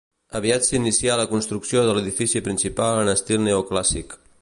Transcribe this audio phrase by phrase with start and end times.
[0.37, 4.23] Aviat s'inicià la construcció de l'edifici principal en estil neoclàssic.